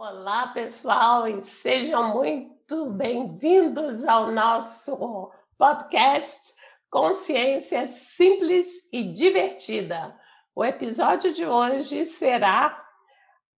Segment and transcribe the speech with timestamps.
[0.00, 6.54] Olá, pessoal, e sejam muito bem-vindos ao nosso podcast
[6.88, 10.16] Consciência Simples e Divertida.
[10.54, 12.80] O episódio de hoje será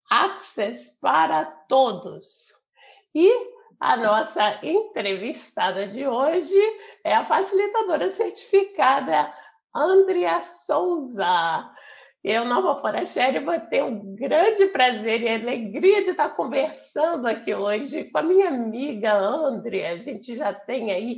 [0.09, 2.53] Access para Todos.
[3.13, 3.29] E
[3.77, 6.55] a nossa entrevistada de hoje
[7.03, 9.29] é a facilitadora certificada
[9.75, 11.69] Andrea Souza.
[12.21, 18.03] Eu, Nova Forachere, vou ter um grande prazer e alegria de estar conversando aqui hoje
[18.11, 19.93] com a minha amiga Andrea.
[19.93, 21.17] A gente já tem aí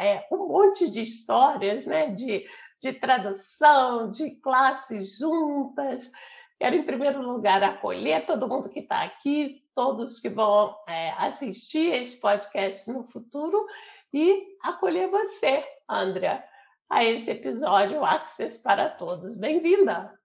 [0.00, 2.46] é, um monte de histórias né, de,
[2.80, 6.10] de tradução, de classes juntas.
[6.58, 11.92] Quero, em primeiro lugar, acolher todo mundo que está aqui, todos que vão é, assistir
[11.92, 13.66] esse podcast no futuro
[14.10, 16.42] e acolher você, Andrea,
[16.88, 19.36] a esse episódio Access para Todos.
[19.36, 20.21] Bem-vinda!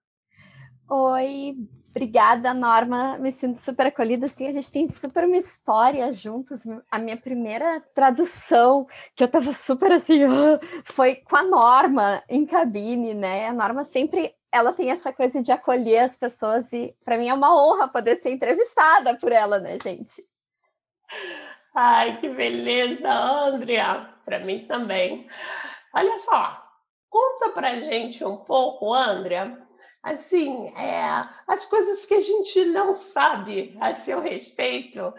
[0.90, 1.54] Oi,
[1.90, 3.18] obrigada, Norma.
[3.18, 4.24] Me sinto super acolhida.
[4.24, 6.62] Assim, a gente tem super uma história juntos.
[6.90, 10.20] A minha primeira tradução, que eu tava super assim,
[10.86, 13.48] foi com a Norma em cabine, né?
[13.48, 17.34] A Norma sempre ela tem essa coisa de acolher as pessoas e para mim é
[17.34, 20.24] uma honra poder ser entrevistada por ela, né, gente?
[21.74, 24.14] Ai, que beleza, Andrea.
[24.24, 25.28] Para mim também.
[25.94, 26.62] Olha só,
[27.10, 29.67] conta pra gente um pouco, Andrea,
[30.02, 35.12] assim, é, as coisas que a gente não sabe a seu respeito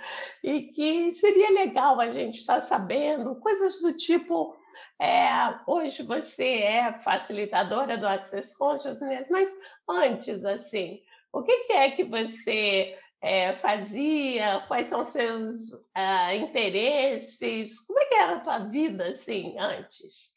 [0.44, 4.55] e que seria legal a gente estar tá sabendo, coisas do tipo,
[5.02, 5.27] é,
[5.67, 9.49] hoje você é facilitadora do Access Consciousness, mas
[9.88, 14.64] antes, assim, o que, que é que você é, fazia?
[14.67, 17.80] Quais são seus uh, interesses?
[17.81, 20.28] Como é que era a tua vida, assim, antes?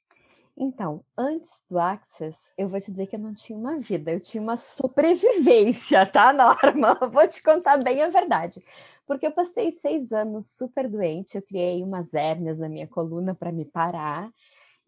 [0.56, 4.20] Então, antes do Access, eu vou te dizer que eu não tinha uma vida, eu
[4.20, 6.94] tinha uma sobrevivência, tá, Norma?
[7.10, 8.62] Vou te contar bem a verdade.
[9.06, 13.50] Porque eu passei seis anos super doente, eu criei umas hérnias na minha coluna para
[13.50, 14.30] me parar,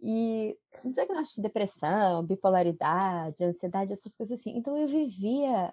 [0.03, 4.57] e um diagnóstico de depressão, bipolaridade, ansiedade, essas coisas assim.
[4.57, 5.73] Então eu vivia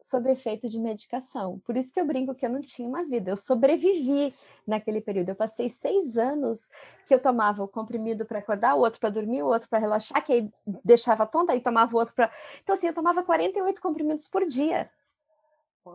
[0.00, 1.58] sob efeito de medicação.
[1.60, 3.30] Por isso que eu brinco que eu não tinha uma vida.
[3.30, 4.32] Eu sobrevivi
[4.66, 5.30] naquele período.
[5.30, 6.70] Eu passei seis anos
[7.06, 10.24] que eu tomava o comprimido para acordar, o outro para dormir, o outro para relaxar,
[10.24, 10.50] que aí
[10.84, 12.30] deixava tonta, aí tomava o outro para.
[12.62, 14.90] Então, assim, eu tomava 48 comprimidos por dia.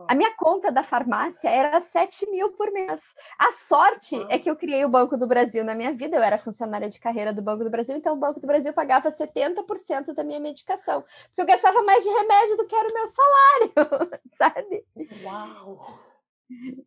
[0.08, 3.14] A minha conta da farmácia era 7 mil por mês.
[3.38, 6.38] A sorte é que eu criei o Banco do Brasil na minha vida, eu era
[6.38, 10.24] funcionária de carreira do Banco do Brasil, então o Banco do Brasil pagava 70% da
[10.24, 14.84] minha medicação, porque eu gastava mais de remédio do que era o meu salário, sabe?
[15.24, 15.98] Uau!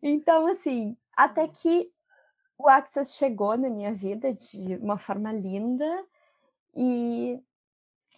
[0.02, 1.90] Então, assim, até que
[2.58, 6.04] o Access chegou na minha vida de uma forma linda
[6.74, 7.40] e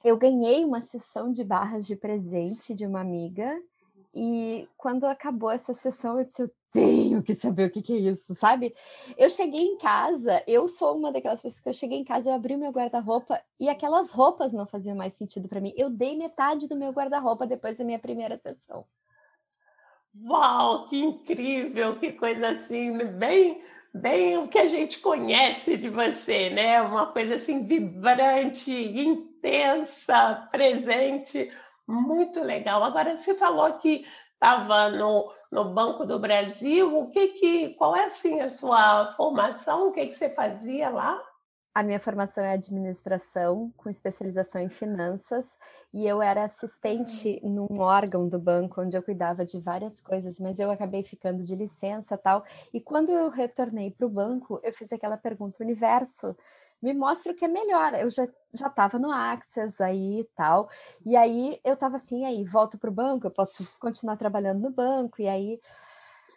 [0.04, 3.59] eu ganhei uma sessão de barras de presente de uma amiga
[4.18, 7.98] e quando acabou essa sessão, eu disse: eu tenho que saber o que, que, é
[7.98, 8.74] isso, sabe?
[9.16, 12.34] Eu cheguei em casa, eu sou uma daquelas pessoas que eu cheguei em casa, eu
[12.34, 15.72] abri o meu guarda-roupa e aquelas roupas não faziam mais sentido para mim.
[15.76, 18.84] Eu dei metade do meu guarda-roupa depois da minha primeira sessão.
[20.20, 23.62] Uau, que incrível, que coisa assim, bem,
[23.94, 26.82] bem o que a gente conhece de você, né?
[26.82, 31.50] Uma coisa assim vibrante, intensa, presente
[31.88, 32.84] muito legal.
[32.84, 36.97] Agora, você falou que estava no, no Banco do Brasil.
[36.97, 39.88] O que que, qual é assim a sua formação?
[39.88, 41.21] O que que você fazia lá?
[41.78, 45.56] A minha formação é administração, com especialização em finanças,
[45.94, 47.69] e eu era assistente hum.
[47.71, 51.55] num órgão do banco onde eu cuidava de várias coisas, mas eu acabei ficando de
[51.55, 52.44] licença tal.
[52.75, 56.37] E quando eu retornei para o banco, eu fiz aquela pergunta: universo,
[56.83, 57.95] me mostra o que é melhor.
[57.95, 60.69] Eu já já estava no Access aí e tal.
[61.06, 64.71] E aí eu estava assim, aí volto para o banco, eu posso continuar trabalhando no
[64.71, 65.60] banco, e aí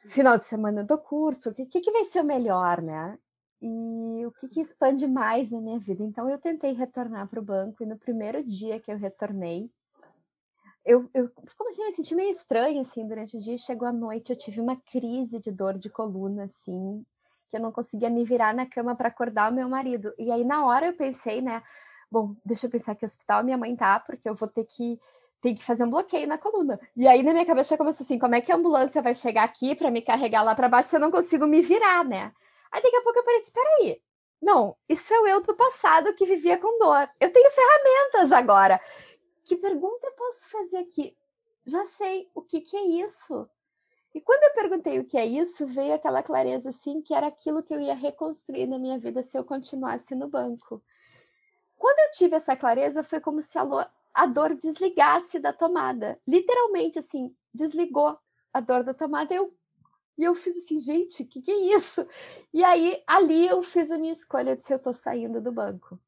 [0.08, 3.18] final de semana do curso, o que, que, vai ser o melhor, né?
[3.62, 6.04] E o que, que expande mais na minha vida?
[6.04, 9.70] Então eu tentei retornar para o banco, e no primeiro dia que eu retornei,
[10.84, 13.58] eu, eu comecei a me sentir meio estranha assim durante o dia.
[13.58, 17.06] Chegou a noite, eu tive uma crise de dor de coluna, assim,
[17.50, 20.12] que eu não conseguia me virar na cama para acordar o meu marido.
[20.18, 21.62] E aí, na hora, eu pensei, né?
[22.12, 25.00] Bom, deixa eu pensar que hospital minha mãe tá, porque eu vou ter que
[25.42, 26.80] tem que fazer um bloqueio na coluna.
[26.96, 29.76] E aí na minha cabeça começou assim, como é que a ambulância vai chegar aqui
[29.76, 32.32] para me carregar lá para baixo se eu não consigo me virar, né?
[32.72, 34.02] Aí daqui a pouco eu parei, espera aí.
[34.42, 37.10] Não, isso é o eu do passado que vivia com dor.
[37.20, 38.82] Eu tenho ferramentas agora.
[39.44, 41.16] Que pergunta eu posso fazer aqui?
[41.66, 43.48] Já sei, o que que é isso?
[44.14, 47.64] E quando eu perguntei o que é isso, veio aquela clareza assim que era aquilo
[47.64, 50.84] que eu ia reconstruir na minha vida se eu continuasse no banco.
[51.78, 53.66] Quando eu tive essa clareza, foi como se a,
[54.14, 56.20] a dor desligasse da tomada.
[56.28, 58.18] Literalmente assim, desligou
[58.54, 59.34] a dor da tomada.
[59.34, 59.54] Eu
[60.22, 62.06] E eu fiz assim, gente, o que, que é isso?
[62.54, 66.00] E aí, ali eu fiz a minha escolha de se eu estou saindo do banco.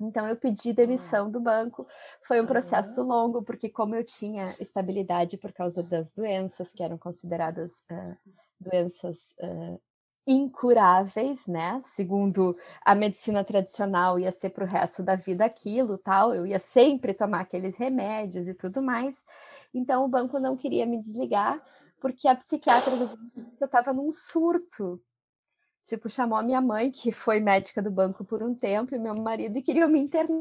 [0.00, 1.86] Então, eu pedi demissão do banco.
[2.22, 6.98] Foi um processo longo, porque, como eu tinha estabilidade por causa das doenças, que eram
[6.98, 8.16] consideradas uh,
[8.58, 9.80] doenças uh,
[10.26, 11.80] incuráveis, né?
[11.84, 16.34] Segundo a medicina tradicional, ia ser para o resto da vida aquilo, tal.
[16.34, 19.24] Eu ia sempre tomar aqueles remédios e tudo mais.
[19.72, 21.62] Então, o banco não queria me desligar,
[22.00, 25.00] porque a psiquiatra do banco eu estava num surto
[25.84, 29.14] tipo, chamou a minha mãe, que foi médica do banco por um tempo, e meu
[29.14, 30.38] marido, e queriam me internar.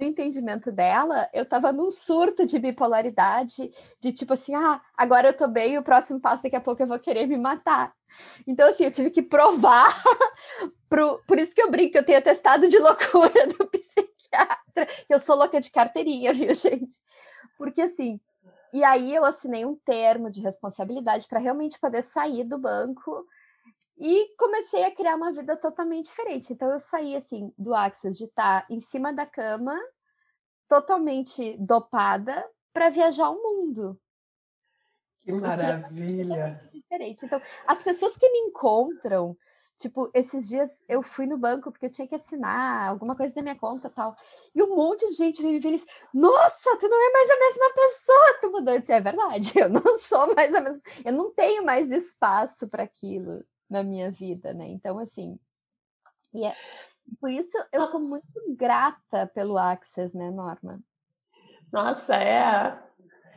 [0.00, 3.70] No entendimento dela, eu estava num surto de bipolaridade,
[4.00, 6.86] de tipo assim, ah, agora eu tô bem, o próximo passo daqui a pouco eu
[6.86, 7.94] vou querer me matar.
[8.46, 9.88] Então, assim, eu tive que provar,
[10.88, 15.36] pro, por isso que eu brinco, eu tenho atestado de loucura do psiquiatra, eu sou
[15.36, 16.98] louca de carteirinha, viu, gente?
[17.58, 18.18] Porque, assim,
[18.72, 23.26] e aí eu assinei um termo de responsabilidade para realmente poder sair do banco
[23.98, 26.52] e comecei a criar uma vida totalmente diferente.
[26.52, 29.78] Então eu saí assim do Axis de estar em cima da cama,
[30.68, 34.00] totalmente dopada, para viajar o mundo.
[35.22, 36.58] Que maravilha!
[36.72, 37.26] diferente.
[37.26, 39.36] Então, as pessoas que me encontram,
[39.80, 43.42] tipo, esses dias eu fui no banco porque eu tinha que assinar alguma coisa da
[43.42, 44.14] minha conta tal.
[44.54, 47.30] E um monte de gente veio me ver e disse: Nossa, tu não é mais
[47.30, 48.74] a mesma pessoa, tu mudou.
[48.74, 52.68] Eu disse, é verdade, eu não sou mais a mesma, eu não tenho mais espaço
[52.68, 54.68] para aquilo na minha vida, né?
[54.68, 55.38] Então, assim,
[56.34, 56.54] e é,
[57.18, 60.78] por isso eu sou muito grata pelo Access, né, Norma?
[61.72, 62.78] Nossa, é,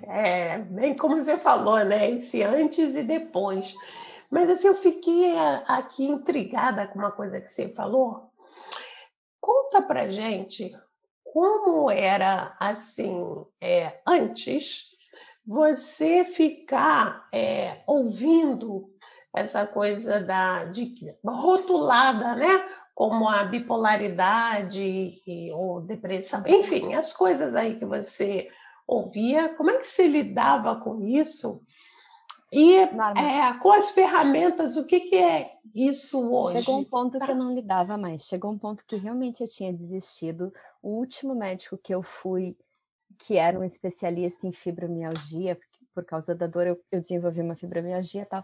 [0.03, 2.11] é bem como você falou, né?
[2.11, 3.73] Esse antes e depois.
[4.33, 5.37] Mas assim, eu fiquei
[5.67, 8.31] aqui intrigada com uma coisa que você falou.
[9.39, 10.75] Conta pra gente
[11.23, 14.85] como era assim é, antes
[15.45, 18.89] você ficar é, ouvindo
[19.35, 22.67] essa coisa da de rotulada, né?
[22.95, 25.21] Como a bipolaridade
[25.53, 28.49] ou depressão, enfim, as coisas aí que você
[28.87, 31.61] ouvia, como é que você lidava com isso?
[32.53, 32.87] E é,
[33.59, 36.59] com as ferramentas, o que, que é isso hoje?
[36.59, 37.25] Chegou um ponto tá.
[37.25, 38.23] que eu não lidava mais.
[38.23, 40.53] Chegou um ponto que realmente eu tinha desistido.
[40.81, 42.55] O último médico que eu fui,
[43.17, 45.57] que era um especialista em fibromialgia,
[45.93, 48.43] por causa da dor eu, eu desenvolvi uma fibromialgia e tal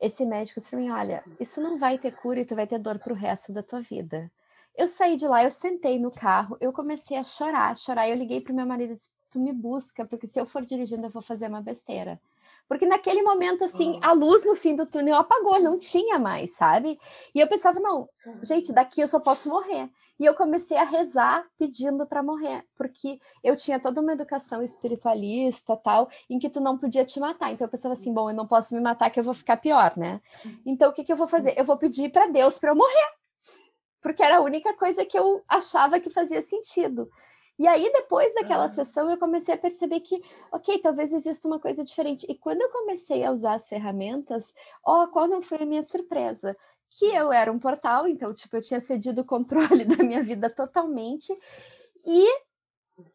[0.00, 2.78] esse médico disse para mim: olha, isso não vai ter cura e tu vai ter
[2.78, 4.30] dor para o resto da tua vida.
[4.76, 8.08] Eu saí de lá, eu sentei no carro, eu comecei a chorar, chorar.
[8.08, 10.64] Eu liguei para o meu marido e disse: tu me busca, porque se eu for
[10.64, 12.20] dirigindo, eu vou fazer uma besteira.
[12.68, 16.98] Porque naquele momento, assim, a luz no fim do túnel apagou, não tinha mais, sabe?
[17.34, 18.08] E eu pensava, não,
[18.42, 19.88] gente, daqui eu só posso morrer.
[20.18, 25.76] E eu comecei a rezar pedindo para morrer, porque eu tinha toda uma educação espiritualista,
[25.76, 27.52] tal, em que tu não podia te matar.
[27.52, 29.96] Então eu pensava assim, bom, eu não posso me matar que eu vou ficar pior,
[29.96, 30.20] né?
[30.64, 31.54] Então o que que eu vou fazer?
[31.56, 33.08] Eu vou pedir para Deus para eu morrer.
[34.00, 37.10] Porque era a única coisa que eu achava que fazia sentido.
[37.58, 40.22] E aí, depois daquela sessão, eu comecei a perceber que,
[40.52, 42.26] ok, talvez exista uma coisa diferente.
[42.28, 44.52] E quando eu comecei a usar as ferramentas,
[44.84, 46.54] ó, oh, qual não foi a minha surpresa?
[46.90, 50.50] Que eu era um portal, então, tipo, eu tinha cedido o controle da minha vida
[50.50, 51.32] totalmente.
[52.06, 52.26] E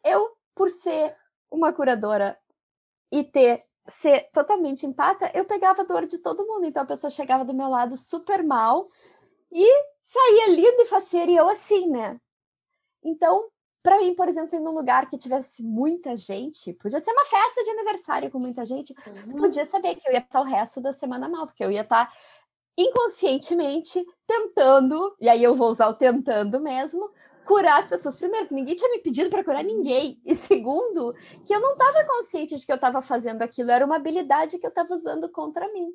[0.03, 1.15] eu, por ser
[1.51, 2.37] uma curadora
[3.11, 6.65] e ter ser totalmente empata, eu pegava a dor de todo mundo.
[6.65, 8.87] Então a pessoa chegava do meu lado super mal
[9.51, 9.67] e
[10.01, 12.19] saía linda e faceira, e eu assim, né?
[13.03, 13.49] Então,
[13.83, 17.63] para mim, por exemplo, ir num lugar que tivesse muita gente, podia ser uma festa
[17.63, 19.37] de aniversário com muita gente, uhum.
[19.37, 22.05] podia saber que eu ia passar o resto da semana mal, porque eu ia estar
[22.05, 22.13] tá
[22.77, 27.11] inconscientemente tentando, e aí eu vou usar o tentando mesmo,
[27.45, 28.17] curar as pessoas.
[28.17, 30.21] Primeiro, que ninguém tinha me pedido para curar ninguém.
[30.25, 31.13] E segundo,
[31.45, 34.65] que eu não estava consciente de que eu estava fazendo aquilo, era uma habilidade que
[34.65, 35.91] eu estava usando contra mim.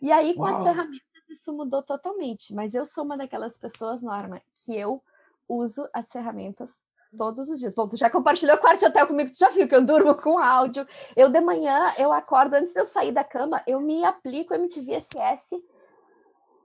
[0.00, 0.54] E aí, com Uau.
[0.54, 2.52] as ferramentas, isso mudou totalmente.
[2.52, 5.02] Mas eu sou uma daquelas pessoas, Norma, que eu
[5.48, 6.80] uso as ferramentas
[7.16, 7.74] todos os dias.
[7.74, 10.14] Bom, tu já compartilhou o quarto de hotel comigo, tu já viu que eu durmo
[10.14, 10.86] com áudio.
[11.16, 15.00] Eu de manhã, eu acordo antes de eu sair da cama, eu me aplico MTV
[15.00, 15.62] SS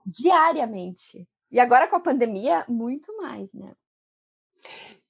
[0.05, 1.27] diariamente.
[1.51, 3.74] E agora com a pandemia, muito mais, né?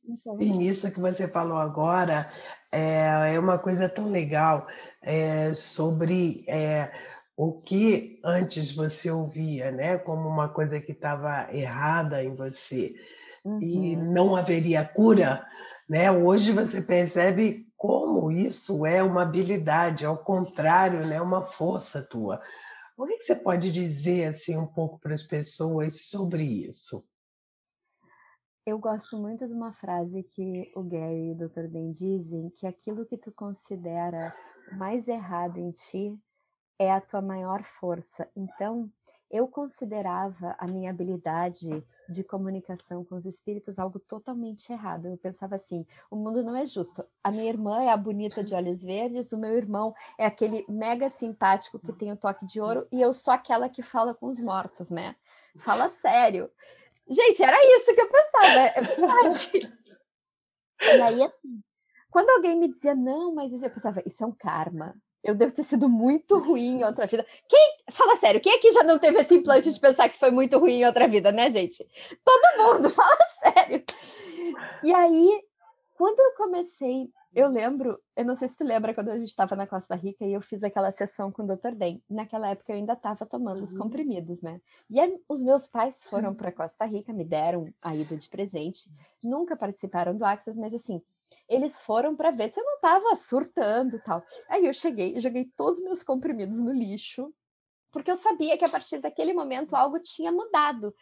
[0.04, 0.38] Então...
[0.38, 2.32] Sim, isso que você falou agora
[2.72, 4.68] é, é uma coisa tão legal
[5.02, 6.92] é, sobre é,
[7.36, 12.94] o que antes você ouvia, né, como uma coisa que estava errada em você
[13.54, 13.62] uhum.
[13.62, 15.46] e não haveria cura,
[15.88, 16.12] né?
[16.12, 21.22] Hoje você percebe como isso é uma habilidade, ao contrário, né?
[21.22, 22.42] Uma força tua.
[22.98, 27.06] O que você pode dizer assim um pouco para as pessoas sobre isso?
[28.66, 31.68] Eu gosto muito de uma frase que o Gary e o Dr.
[31.68, 34.36] Ben dizem, que aquilo que tu considera
[34.74, 36.16] mais errado em ti
[36.78, 38.30] é a tua maior força.
[38.36, 38.92] Então,
[39.30, 45.08] eu considerava a minha habilidade de comunicação com os espíritos algo totalmente errado.
[45.08, 47.06] Eu pensava assim: o mundo não é justo.
[47.24, 51.10] A minha irmã é a bonita de olhos verdes, o meu irmão é aquele mega
[51.10, 54.40] simpático que tem o toque de ouro, e eu sou aquela que fala com os
[54.40, 55.16] mortos, né?
[55.58, 56.50] Fala sério.
[57.08, 59.80] Gente, era isso que eu pensava, é verdade.
[60.82, 61.62] E aí, assim,
[62.10, 64.96] quando alguém me dizia, não, mas eu pensava, isso é um karma.
[65.24, 67.26] Eu devo ter sido muito ruim em outra vida.
[67.48, 70.58] Quem, fala sério, quem aqui já não teve esse implante de pensar que foi muito
[70.58, 71.86] ruim em outra vida, né, gente?
[72.24, 73.84] Todo mundo, fala sério.
[74.84, 75.42] E aí,
[75.98, 79.56] quando eu comecei eu lembro, eu não sei se tu lembra quando a gente estava
[79.56, 81.76] na Costa Rica e eu fiz aquela sessão com o Dr.
[81.76, 82.02] Den.
[82.10, 83.80] Naquela época eu ainda estava tomando os uhum.
[83.80, 84.60] comprimidos, né?
[84.90, 88.90] E aí, os meus pais foram para Costa Rica, me deram a ida de presente.
[89.24, 91.02] Nunca participaram do Axis, mas assim,
[91.48, 94.24] eles foram para ver se eu não estava surtando e tal.
[94.48, 97.34] Aí eu cheguei, joguei todos os meus comprimidos no lixo,
[97.92, 100.94] porque eu sabia que a partir daquele momento algo tinha mudado.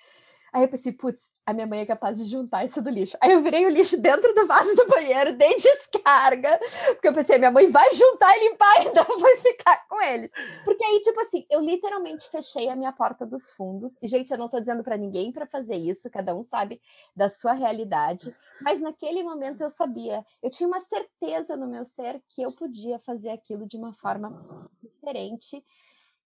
[0.54, 3.18] Aí eu pensei, putz, a minha mãe é capaz de juntar isso do lixo.
[3.22, 7.38] Aí eu virei o lixo dentro do vaso do banheiro, dei descarga, porque eu pensei,
[7.38, 10.32] minha mãe vai juntar e limpar e não vai ficar com eles.
[10.63, 13.98] Porque aí, tipo assim, eu literalmente fechei a minha porta dos fundos.
[14.01, 16.82] E, gente, eu não tô dizendo para ninguém para fazer isso, cada um sabe
[17.16, 18.36] da sua realidade.
[18.62, 22.98] Mas naquele momento eu sabia, eu tinha uma certeza no meu ser que eu podia
[23.00, 25.63] fazer aquilo de uma forma diferente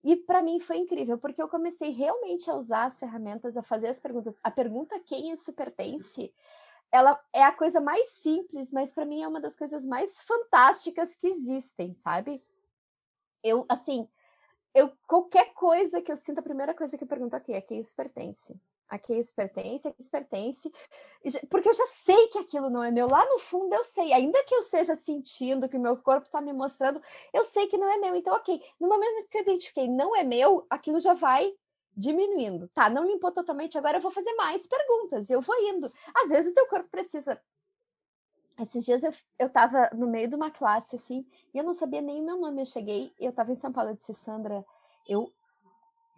[0.03, 3.88] e para mim foi incrível, porque eu comecei realmente a usar as ferramentas, a fazer
[3.88, 4.39] as perguntas.
[4.43, 6.34] A pergunta quem isso pertence,
[6.91, 11.15] ela é a coisa mais simples, mas para mim é uma das coisas mais fantásticas
[11.15, 12.43] que existem, sabe?
[13.43, 14.08] Eu, assim,
[14.74, 17.79] eu qualquer coisa que eu sinta, a primeira coisa que eu pergunto aqui é quem
[17.79, 18.60] isso pertence
[18.91, 20.71] a quem isso pertence, a quem isso pertence,
[21.50, 23.07] porque eu já sei que aquilo não é meu.
[23.07, 26.41] Lá no fundo eu sei, ainda que eu esteja sentindo que o meu corpo está
[26.41, 27.01] me mostrando,
[27.33, 28.13] eu sei que não é meu.
[28.15, 31.53] Então, ok, no momento que eu identifiquei não é meu, aquilo já vai
[31.95, 32.67] diminuindo.
[32.74, 35.91] Tá, não limpou totalmente, agora eu vou fazer mais perguntas, eu vou indo.
[36.13, 37.41] Às vezes o teu corpo precisa.
[38.60, 42.01] Esses dias eu, eu tava no meio de uma classe, assim, e eu não sabia
[42.01, 42.62] nem o meu nome.
[42.62, 44.65] Eu cheguei, eu tava em São Paulo, eu disse, Sandra,
[45.07, 45.31] eu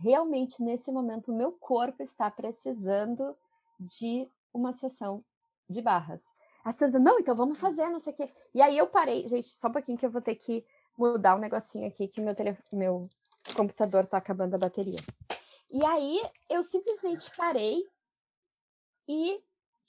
[0.04, 3.36] realmente nesse momento o meu corpo está precisando
[3.80, 5.24] de uma sessão
[5.70, 6.34] de barras.
[6.64, 8.30] A Sandra, não, então vamos fazer, não sei o quê.
[8.54, 10.66] E aí eu parei, gente, só um pouquinho que eu vou ter que
[10.98, 12.58] mudar um negocinho aqui, que meu, tele...
[12.74, 13.08] meu
[13.56, 15.00] computador está acabando a bateria.
[15.72, 17.88] E aí eu simplesmente parei
[19.08, 19.42] e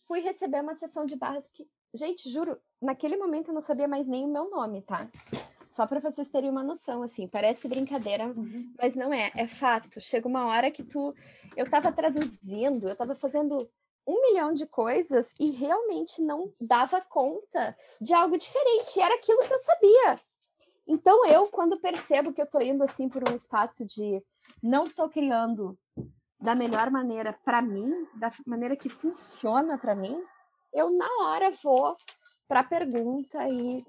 [0.06, 4.06] fui receber uma sessão de barras, porque, gente, juro, naquele momento eu não sabia mais
[4.06, 5.08] nem o meu nome, tá?
[5.74, 8.72] Só para vocês terem uma noção, assim, parece brincadeira, uhum.
[8.80, 10.00] mas não é, é fato.
[10.00, 11.12] Chega uma hora que tu.
[11.56, 13.68] Eu estava traduzindo, eu estava fazendo
[14.06, 19.00] um milhão de coisas e realmente não dava conta de algo diferente.
[19.00, 20.20] Era aquilo que eu sabia.
[20.86, 24.22] Então, eu, quando percebo que eu estou indo assim por um espaço de
[24.62, 25.76] não estou criando
[26.40, 30.22] da melhor maneira para mim, da maneira que funciona para mim,
[30.72, 31.96] eu na hora vou
[32.46, 33.84] para a pergunta e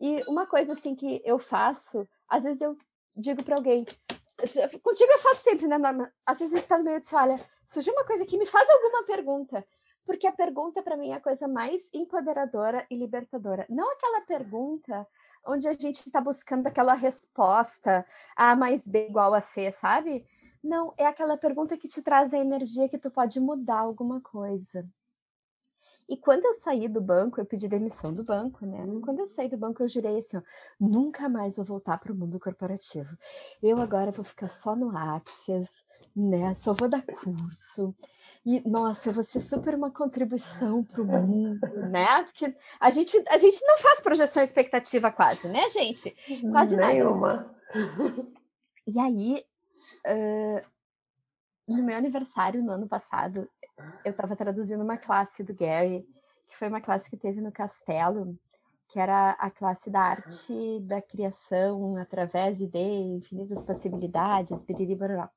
[0.00, 2.76] e uma coisa assim que eu faço, às vezes eu
[3.14, 3.84] digo para alguém,
[4.82, 5.76] contigo eu faço sempre, né?
[6.24, 8.68] Às vezes a gente tá no meio de olha, surgiu uma coisa aqui, me faz
[8.68, 9.66] alguma pergunta.
[10.04, 13.66] Porque a pergunta para mim é a coisa mais empoderadora e libertadora.
[13.68, 15.06] Não aquela pergunta
[15.44, 20.24] onde a gente está buscando aquela resposta A mais B igual a C, sabe?
[20.62, 24.86] Não, é aquela pergunta que te traz a energia que tu pode mudar alguma coisa.
[26.08, 28.78] E quando eu saí do banco, eu pedi demissão do banco, né?
[28.78, 29.00] Uhum.
[29.00, 30.42] Quando eu saí do banco, eu jurei assim: ó,
[30.78, 33.16] nunca mais vou voltar para o mundo corporativo.
[33.60, 35.84] Eu agora vou ficar só no Axis,
[36.14, 36.54] né?
[36.54, 37.94] Só vou dar curso.
[38.44, 41.58] E, nossa, eu vou ser super uma contribuição para o mundo,
[41.90, 42.22] né?
[42.22, 46.14] Porque a gente, a gente não faz projeção expectativa quase, né, gente?
[46.52, 47.28] Quase Nenhuma.
[47.28, 47.56] nada.
[48.86, 49.44] E aí,
[50.06, 50.75] uh,
[51.66, 53.48] no meu aniversário, no ano passado,
[54.04, 56.06] eu estava traduzindo uma classe do Gary,
[56.46, 58.38] que foi uma classe que teve no Castelo,
[58.88, 65.28] que era a classe da arte da criação através de infinitas possibilidades, biriribará.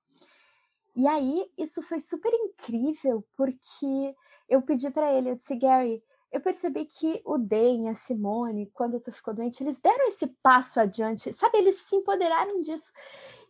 [0.95, 4.15] E aí, isso foi super incrível, porque
[4.47, 8.99] eu pedi para ele, eu disse, Gary, eu percebi que o Den a Simone, quando
[8.99, 11.57] tu ficou doente, eles deram esse passo adiante, sabe?
[11.57, 12.91] Eles se empoderaram disso.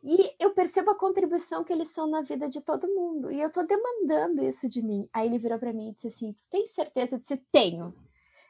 [0.02, 3.32] E eu percebo a contribuição que eles são na vida de todo mundo.
[3.32, 5.10] E eu tô demandando isso de mim.
[5.12, 7.16] Aí ele virou para mim e disse assim: Tu tem certeza?
[7.16, 7.94] Eu disse: Tenho.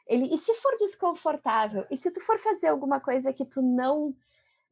[0.06, 1.84] Ele, e se for desconfortável?
[1.90, 4.14] E se tu for fazer alguma coisa que tu não,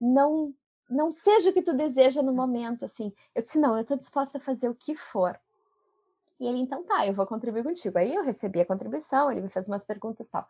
[0.01, 0.55] não,
[0.89, 3.13] não seja o que tu deseja no momento, assim?
[3.35, 5.39] Eu disse: Não, eu tô disposta a fazer o que for.
[6.41, 7.99] E ele, então tá, eu vou contribuir contigo.
[7.99, 10.47] Aí eu recebi a contribuição, ele me fez umas perguntas e tal.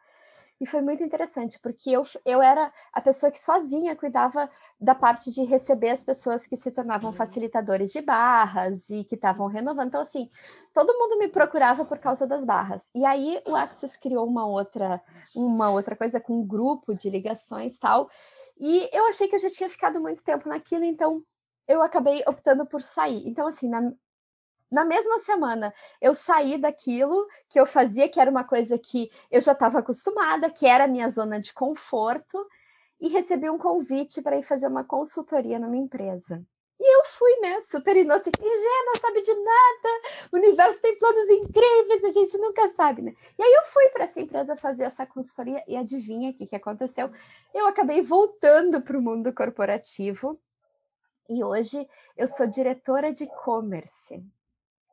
[0.61, 5.31] E foi muito interessante, porque eu, eu era a pessoa que sozinha cuidava da parte
[5.31, 9.89] de receber as pessoas que se tornavam facilitadores de barras e que estavam renovando.
[9.89, 10.29] Então, assim,
[10.75, 12.91] todo mundo me procurava por causa das barras.
[12.93, 15.01] E aí o Access criou uma outra,
[15.35, 18.11] uma outra coisa com um grupo de ligações tal.
[18.59, 21.23] E eu achei que eu já tinha ficado muito tempo naquilo, então
[21.69, 23.23] eu acabei optando por sair.
[23.29, 23.93] Então, assim, na,
[24.71, 29.41] na mesma semana eu saí daquilo que eu fazia, que era uma coisa que eu
[29.41, 32.47] já estava acostumada, que era a minha zona de conforto,
[33.01, 36.45] e recebi um convite para ir fazer uma consultoria numa empresa.
[36.81, 39.89] E eu fui, né, super inocente, ingênua, sabe de nada,
[40.31, 43.15] o universo tem planos incríveis, a gente nunca sabe, né?
[43.37, 46.55] E aí eu fui para essa empresa fazer essa consultoria e adivinha o que, que
[46.55, 47.11] aconteceu?
[47.53, 50.41] Eu acabei voltando para o mundo corporativo
[51.29, 54.23] e hoje eu sou diretora de e-commerce.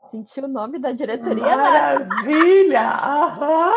[0.05, 1.57] Senti o nome da diretoria.
[1.57, 2.81] Maravilha!
[2.81, 3.73] Aham!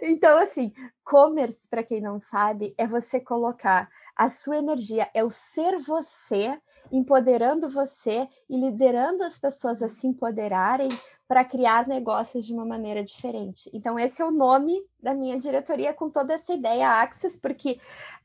[0.00, 0.72] Então, assim,
[1.04, 6.58] commerce, para quem não sabe, é você colocar a sua energia, é o ser você,
[6.90, 10.88] empoderando você e liderando as pessoas a se empoderarem
[11.28, 13.70] para criar negócios de uma maneira diferente.
[13.72, 17.78] Então, esse é o nome da minha diretoria com toda essa ideia Access, porque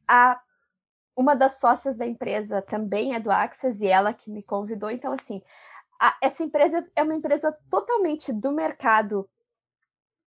[0.08, 0.40] a
[1.16, 4.92] uma das sócias da empresa também é do Access e ela que me convidou.
[4.92, 5.42] Então, assim,
[6.00, 9.30] a, essa empresa é uma empresa totalmente do mercado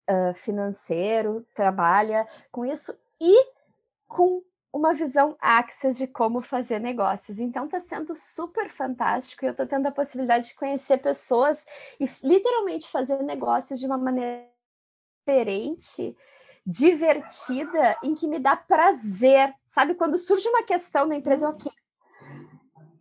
[0.09, 3.47] uh, financeiro, trabalha com isso e
[4.07, 7.39] com uma visão Access de como fazer negócios.
[7.39, 11.65] Então está sendo super fantástico e eu estou tendo a possibilidade de conhecer pessoas
[11.99, 14.49] e literalmente fazer negócios de uma maneira
[15.27, 16.17] diferente,
[16.65, 19.53] divertida, em que me dá prazer.
[19.69, 21.71] Sabe, quando surge uma questão na empresa, eu, ok,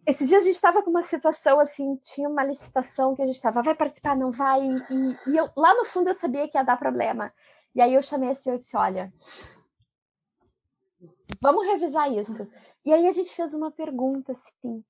[0.09, 3.35] esses dias a gente estava com uma situação assim, tinha uma licitação que a gente
[3.35, 4.61] estava, vai participar, não vai?
[4.61, 7.31] E, e, eu, lá no fundo eu sabia que ia dar problema.
[7.75, 9.13] E aí eu chamei esse senhor e disse: olha,
[11.41, 12.47] vamos revisar isso.
[12.83, 14.83] E aí a gente fez uma pergunta assim: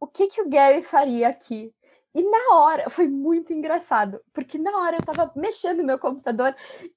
[0.00, 1.74] o que, que o Gary faria aqui?
[2.14, 6.54] E na hora, foi muito engraçado, porque na hora eu estava mexendo no meu computador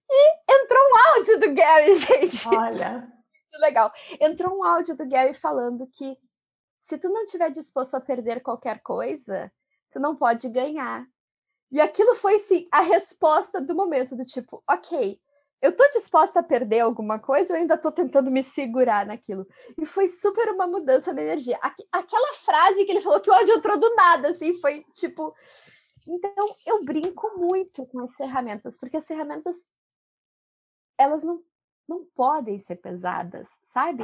[0.10, 2.48] e entrou um áudio do Gary, gente.
[2.50, 3.00] Olha.
[3.00, 3.92] Muito legal.
[4.20, 6.18] Entrou um áudio do Gary falando que
[6.86, 9.52] se tu não tiver disposto a perder qualquer coisa,
[9.90, 11.04] tu não pode ganhar.
[11.72, 15.20] E aquilo foi sim a resposta do momento do tipo, ok,
[15.64, 19.48] eu tô disposta a perder alguma coisa, eu ainda tô tentando me segurar naquilo.
[19.82, 21.58] E foi super uma mudança de energia.
[21.92, 25.34] Aquela frase que ele falou que o ódio entrou do nada, assim, foi tipo.
[26.08, 29.56] Então, eu brinco muito com as ferramentas, porque as ferramentas
[31.00, 31.42] elas não,
[31.90, 34.04] não podem ser pesadas, sabe?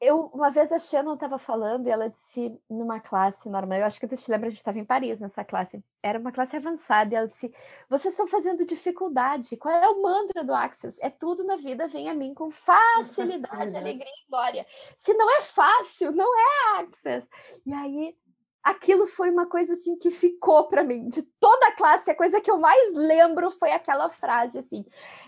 [0.00, 3.98] Eu, uma vez a Shannon estava falando e ela disse numa classe normal, eu acho
[3.98, 7.14] que tu te lembra, a gente estava em Paris nessa classe, era uma classe avançada,
[7.14, 7.52] e ela disse:
[7.88, 9.56] Vocês estão fazendo dificuldade.
[9.56, 10.98] Qual é o mantra do Access?
[11.00, 14.66] É tudo na vida vem a mim com facilidade, alegria e glória.
[14.96, 17.28] Se não é fácil, não é Access.
[17.64, 18.16] E aí
[18.62, 22.40] aquilo foi uma coisa assim que ficou para mim de toda a classe a coisa
[22.40, 24.86] que eu mais lembro foi aquela frase assim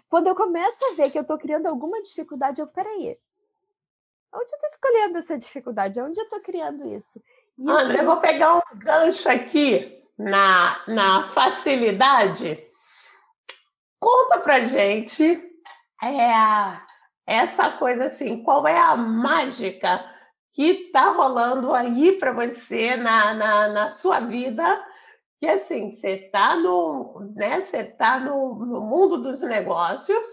[0.09, 3.15] quando eu começo a ver que eu estou criando alguma dificuldade eu peraí
[4.35, 6.01] Onde eu estou escolhendo essa dificuldade?
[6.01, 7.21] Onde eu estou criando isso?
[7.59, 7.71] isso...
[7.71, 12.63] André, eu vou pegar um gancho aqui na, na facilidade.
[13.99, 15.43] Conta pra gente
[16.03, 16.81] é,
[17.27, 20.05] essa coisa assim, qual é a mágica
[20.53, 24.85] que está rolando aí para você na, na, na, sua vida?
[25.39, 30.27] Que assim, você está no, né, você tá no, no mundo dos negócios,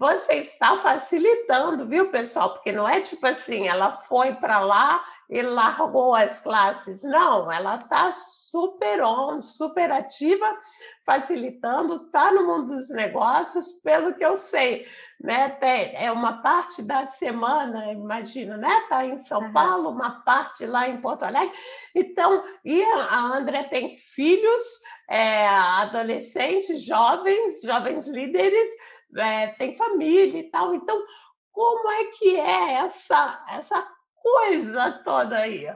[0.00, 2.54] você está facilitando, viu, pessoal?
[2.54, 7.02] Porque não é tipo assim, ela foi para lá e largou as classes.
[7.02, 10.58] Não, ela está super on, super ativa,
[11.04, 14.88] facilitando, está no mundo dos negócios, pelo que eu sei,
[15.20, 15.50] né?
[15.50, 18.78] Tem, é uma parte da semana, imagino, né?
[18.84, 19.52] Está em São uhum.
[19.52, 21.54] Paulo, uma parte lá em Porto Alegre.
[21.94, 24.64] Então, e a André tem filhos,
[25.10, 28.70] é, adolescentes, jovens, jovens líderes
[29.16, 30.74] é, tem família e tal.
[30.74, 31.04] Então,
[31.52, 35.66] como é que é essa, essa coisa toda aí?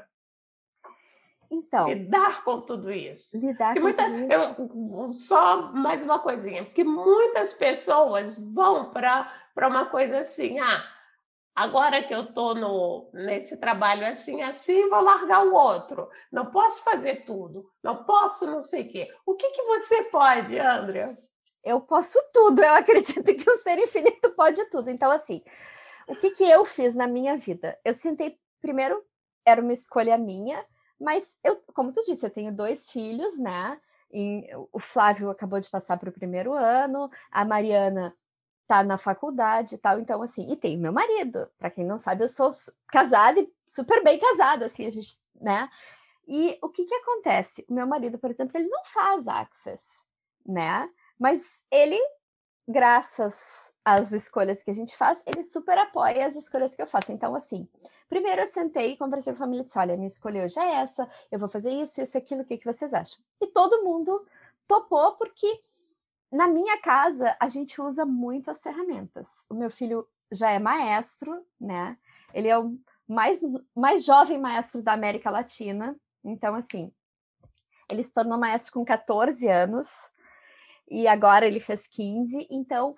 [1.50, 3.36] Então, lidar com tudo isso.
[3.38, 5.00] Lidar com muita, tudo isso.
[5.00, 9.30] Eu, só mais uma coisinha, porque muitas pessoas vão para
[9.68, 10.84] uma coisa assim, ah,
[11.54, 16.08] agora que eu estou nesse trabalho assim, assim, vou largar o outro.
[16.32, 19.14] Não posso fazer tudo, não posso não sei o quê.
[19.24, 21.16] O que, que você pode, André?
[21.64, 24.90] Eu posso tudo, eu acredito que o ser infinito pode tudo.
[24.90, 25.42] Então, assim,
[26.06, 27.78] o que, que eu fiz na minha vida?
[27.84, 29.02] Eu sentei, primeiro,
[29.44, 30.64] era uma escolha minha,
[31.00, 33.80] mas eu, como tu disse, eu tenho dois filhos, né?
[34.12, 38.14] E o Flávio acabou de passar para o primeiro ano, a Mariana
[38.66, 42.24] tá na faculdade e tal, então assim, e tem meu marido, para quem não sabe,
[42.24, 42.50] eu sou
[42.88, 45.68] casada e super bem casada, assim, a gente, né?
[46.26, 47.64] E o que que acontece?
[47.68, 50.02] O meu marido, por exemplo, ele não faz Access,
[50.46, 50.88] né?
[51.18, 51.98] Mas ele,
[52.66, 57.12] graças às escolhas que a gente faz, ele super apoia as escolhas que eu faço.
[57.12, 57.68] Então, assim,
[58.08, 60.76] primeiro eu sentei e conversei com a família e disse: olha, minha escolha hoje é
[60.76, 63.18] essa, eu vou fazer isso, isso aquilo, o que, que vocês acham?
[63.40, 64.26] E todo mundo
[64.66, 65.60] topou, porque
[66.32, 69.44] na minha casa a gente usa muito as ferramentas.
[69.48, 71.96] O meu filho já é maestro, né?
[72.32, 73.40] Ele é o mais,
[73.74, 75.94] mais jovem maestro da América Latina.
[76.24, 76.92] Então, assim,
[77.88, 79.88] ele se tornou maestro com 14 anos
[80.90, 82.46] e agora ele fez 15.
[82.50, 82.94] Então,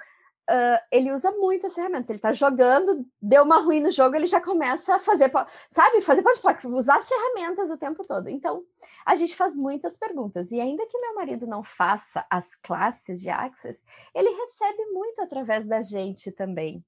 [0.49, 2.09] Uh, ele usa muito as ferramentas.
[2.09, 5.29] Ele está jogando, deu uma ruim no jogo, ele já começa a fazer,
[5.69, 8.29] sabe, fazer pode usar as ferramentas o tempo todo.
[8.29, 8.63] Então,
[9.05, 10.53] a gente faz muitas perguntas.
[10.53, 15.67] E ainda que meu marido não faça as classes de Access, ele recebe muito através
[15.67, 16.81] da gente também,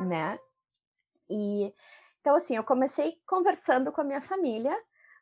[0.00, 0.36] né?
[1.30, 1.72] E
[2.24, 4.74] então, assim, eu comecei conversando com a minha família,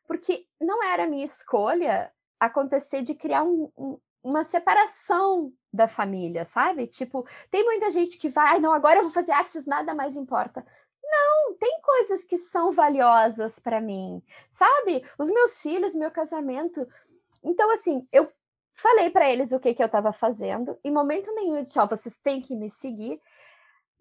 [0.07, 6.87] porque não era minha escolha acontecer de criar um, um, uma separação da família, sabe?
[6.87, 10.65] Tipo, tem muita gente que vai, não, agora eu vou fazer Access, nada mais importa.
[11.03, 15.05] Não, tem coisas que são valiosas para mim, sabe?
[15.19, 16.87] Os meus filhos, meu casamento.
[17.43, 18.31] Então, assim, eu
[18.73, 20.77] falei para eles o que, que eu estava fazendo.
[20.83, 23.21] Em momento nenhum eu disse, ó, oh, vocês têm que me seguir.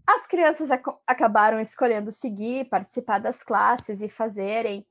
[0.07, 4.87] As crianças ac acabaram escolhendo seguir, participar das classes e fazerem,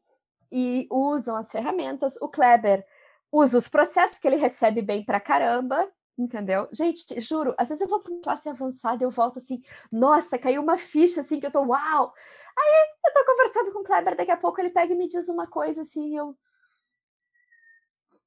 [0.51, 2.17] e usam as ferramentas.
[2.21, 2.85] O Kleber
[3.31, 6.67] usa os processos que ele recebe bem pra caramba, entendeu?
[6.71, 10.37] Gente, juro, às vezes eu vou para uma classe avançada e eu volto assim, nossa,
[10.37, 12.13] caiu uma ficha assim que eu tô, uau!
[12.57, 15.29] Aí eu tô conversando com o Kleber, daqui a pouco ele pega e me diz
[15.29, 16.35] uma coisa assim, eu.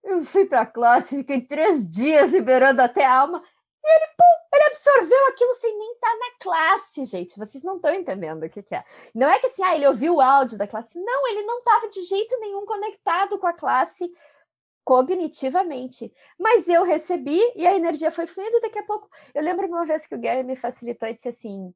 [0.02, 3.42] Eu fui para a classe, fiquei três dias liberando até a alma,
[3.82, 7.38] e ele, pum, ele absorveu aquilo sem nem estar tá na classe, gente.
[7.38, 8.84] Vocês não estão entendendo o que, que, é.
[9.14, 10.98] Não é que assim, ah, ele ouviu o áudio da classe.
[10.98, 14.10] Não, ele não estava de jeito nenhum conectado com a classe
[14.84, 16.12] cognitivamente.
[16.38, 18.60] Mas eu recebi e a energia foi fluindo.
[18.60, 21.74] Daqui a pouco, eu lembro uma vez que o Gary me facilitou e disse assim: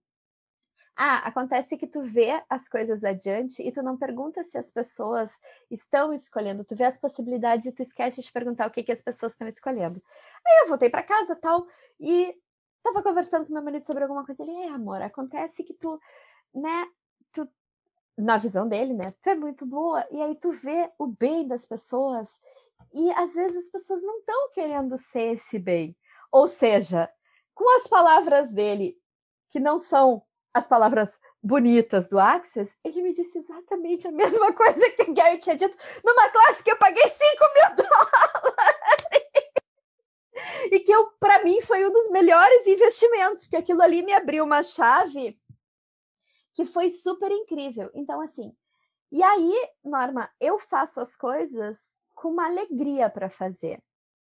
[0.96, 5.32] Ah, acontece que tu vê as coisas adiante e tu não pergunta se as pessoas
[5.70, 6.64] estão escolhendo.
[6.64, 9.48] Tu vê as possibilidades e tu esquece de perguntar o que, que as pessoas estão
[9.48, 10.02] escolhendo.
[10.46, 11.66] Aí eu voltei para casa tal
[11.98, 12.36] e
[12.82, 14.42] tava conversando com meu marido sobre alguma coisa.
[14.42, 16.00] Ele, é, amor, acontece que tu,
[16.54, 16.86] né,
[17.32, 17.48] tu
[18.16, 19.14] na visão dele, né?
[19.22, 22.38] Tu é muito boa, e aí tu vê o bem das pessoas
[22.92, 25.96] e às vezes as pessoas não estão querendo ser esse bem.
[26.32, 27.10] Ou seja,
[27.54, 28.96] com as palavras dele,
[29.50, 34.90] que não são as palavras bonitas do Access, ele me disse exatamente a mesma coisa
[34.90, 39.28] que o Gary tinha dito numa classe que eu paguei 5 mil dólares.
[40.72, 44.62] e que para mim foi um dos melhores investimentos, porque aquilo ali me abriu uma
[44.62, 45.38] chave
[46.54, 47.90] que foi super incrível.
[47.94, 48.52] Então, assim,
[49.10, 53.80] e aí, Norma, eu faço as coisas com uma alegria para fazer,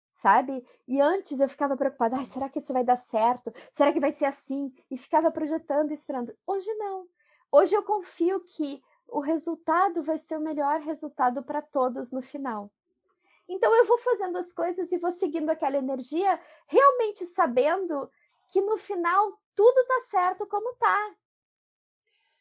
[0.09, 0.65] sabe?
[0.87, 3.51] E antes eu ficava preocupada, será que isso vai dar certo?
[3.73, 4.73] Será que vai ser assim?
[4.89, 6.33] E ficava projetando esperando.
[6.47, 7.05] Hoje não.
[7.51, 12.71] Hoje eu confio que o resultado vai ser o melhor resultado para todos no final.
[13.49, 18.09] Então eu vou fazendo as coisas e vou seguindo aquela energia, realmente sabendo
[18.49, 21.15] que no final tudo está certo como está.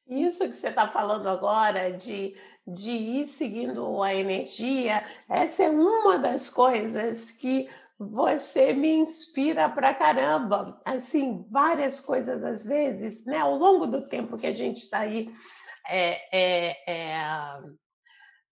[0.06, 6.18] Isso que você está falando agora de de ir seguindo a energia, essa é uma
[6.18, 10.80] das coisas que você me inspira pra caramba.
[10.84, 13.38] Assim, várias coisas às vezes, né?
[13.38, 15.32] Ao longo do tempo que a gente está aí
[15.88, 17.60] é, é, é,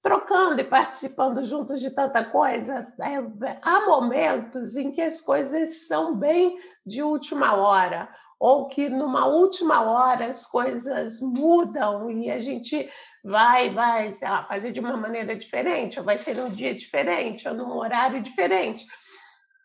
[0.02, 6.16] trocando e participando juntos de tanta coisa, é, há momentos em que as coisas são
[6.16, 8.08] bem de última hora,
[8.40, 12.90] ou que numa última hora as coisas mudam e a gente
[13.22, 17.46] vai, vai, sei lá, fazer de uma maneira diferente, ou vai ser num dia diferente,
[17.46, 18.86] ou num horário diferente.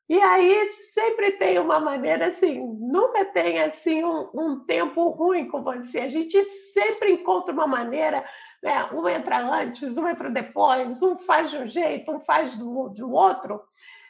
[0.10, 5.64] E aí sempre tem uma maneira assim, nunca tem assim um, um, tempo ruim com
[5.64, 6.02] você.
[6.02, 8.24] A gente sempre encontra uma maneira,
[8.62, 8.88] né?
[8.92, 13.12] Um entra antes, um entra depois, um faz de um jeito, um faz do, do
[13.12, 13.64] outro.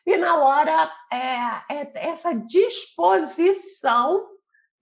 [0.06, 4.35] E na hora é, é essa disposição,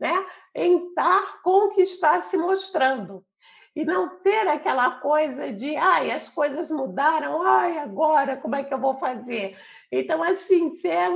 [0.03, 3.25] né, em estar com o que está se mostrando
[3.73, 8.73] e não ter aquela coisa de, ai, as coisas mudaram, ai, agora como é que
[8.73, 9.57] eu vou fazer?
[9.89, 11.07] Então, assim, é,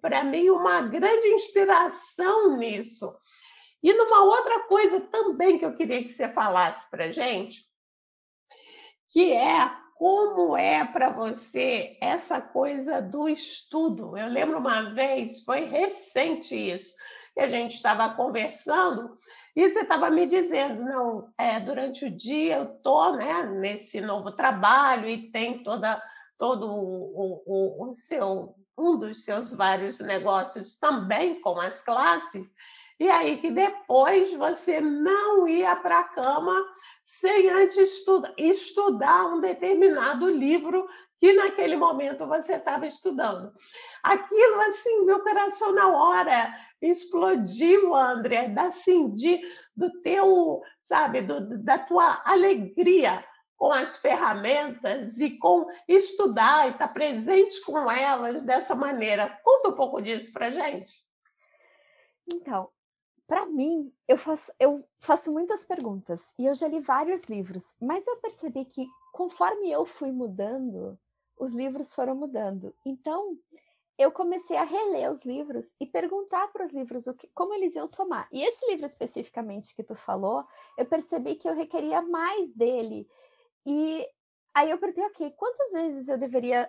[0.00, 3.14] para mim, uma grande inspiração nisso.
[3.80, 7.64] E numa outra coisa também que eu queria que você falasse para gente,
[9.08, 14.16] que é como é para você essa coisa do estudo.
[14.18, 16.92] Eu lembro uma vez, foi recente isso,
[17.36, 19.16] e a gente estava conversando,
[19.54, 24.32] e você estava me dizendo, não, é, durante o dia eu estou né, nesse novo
[24.32, 26.00] trabalho e tem toda,
[26.38, 32.54] todo o, o, o seu, um dos seus vários negócios também com as classes,
[32.98, 36.54] e aí que depois você não ia para a cama
[37.06, 40.86] sem antes estudar, estudar um determinado livro
[41.18, 43.52] que naquele momento você estava estudando.
[44.02, 49.40] Aquilo, assim, meu coração na hora explodiu, André, assim, de,
[49.76, 53.24] do teu, sabe, do, da tua alegria
[53.56, 59.38] com as ferramentas e com estudar e estar presente com elas dessa maneira.
[59.44, 60.90] Conta um pouco disso para gente.
[62.26, 62.68] Então,
[63.26, 68.06] para mim, eu faço, eu faço muitas perguntas e eu já li vários livros, mas
[68.06, 70.98] eu percebi que conforme eu fui mudando,
[71.38, 72.74] os livros foram mudando.
[72.84, 73.38] Então,
[74.02, 77.74] eu comecei a reler os livros e perguntar para os livros o que, como eles
[77.74, 78.28] iam somar.
[78.32, 80.44] E esse livro especificamente que tu falou,
[80.76, 83.08] eu percebi que eu requeria mais dele.
[83.64, 84.06] E
[84.54, 86.68] aí eu perguntei, ok, quantas vezes eu deveria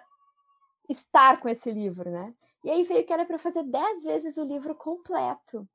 [0.90, 2.34] estar com esse livro, né?
[2.64, 5.68] E aí veio que era para fazer dez vezes o livro completo